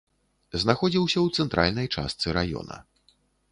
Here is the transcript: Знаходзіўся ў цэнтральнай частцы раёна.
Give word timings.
Знаходзіўся 0.63 1.19
ў 1.25 1.41
цэнтральнай 1.41 1.87
частцы 1.99 2.35
раёна. 2.41 2.83